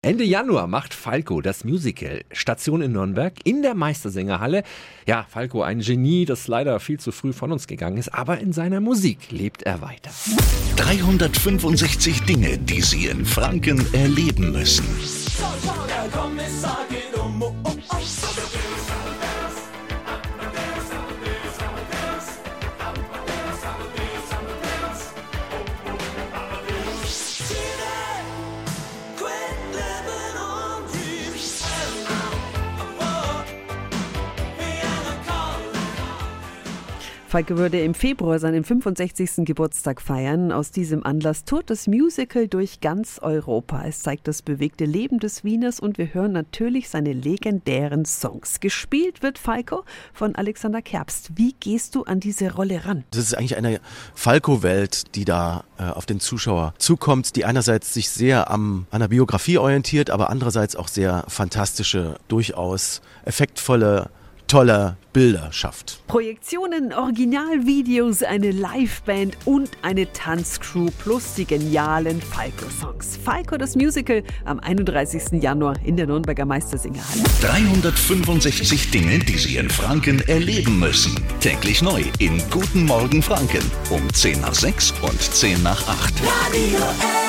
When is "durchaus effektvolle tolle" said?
62.28-64.96